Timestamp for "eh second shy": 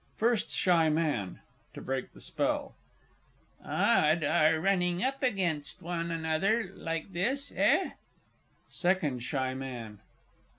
7.55-9.53